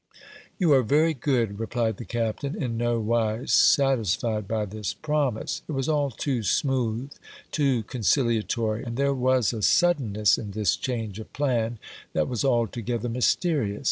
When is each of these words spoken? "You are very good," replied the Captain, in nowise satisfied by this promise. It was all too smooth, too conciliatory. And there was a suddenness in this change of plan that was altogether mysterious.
"You 0.57 0.73
are 0.73 0.81
very 0.81 1.13
good," 1.13 1.59
replied 1.59 1.97
the 1.97 2.05
Captain, 2.05 2.55
in 2.55 2.75
nowise 2.75 3.53
satisfied 3.53 4.47
by 4.47 4.65
this 4.65 4.95
promise. 4.95 5.61
It 5.67 5.73
was 5.73 5.87
all 5.87 6.09
too 6.09 6.41
smooth, 6.41 7.11
too 7.51 7.83
conciliatory. 7.83 8.83
And 8.83 8.97
there 8.97 9.13
was 9.13 9.53
a 9.53 9.61
suddenness 9.61 10.39
in 10.39 10.53
this 10.53 10.75
change 10.75 11.19
of 11.19 11.31
plan 11.33 11.77
that 12.13 12.27
was 12.27 12.43
altogether 12.43 13.09
mysterious. 13.09 13.79